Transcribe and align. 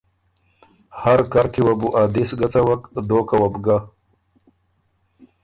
هر 1.03 1.19
کر 1.31 1.45
کی 1.53 1.61
وه 1.65 1.73
بو 1.79 1.87
ا 2.01 2.03
دِست 2.13 2.33
ګۀ 2.39 2.47
څوَک، 2.53 2.81
دوکه 3.09 3.35
وه 3.41 3.49
بو 3.53 3.59
ګۀ 3.65 3.77